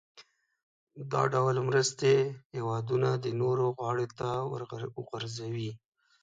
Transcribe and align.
دا 1.11 1.21
ډول 1.33 1.55
مرستې 1.69 2.13
هېوادونه 2.55 3.09
د 3.23 3.27
نورو 3.41 3.65
غاړې 3.77 4.07
ته 4.19 4.29
ورغورځوي. 4.51 5.71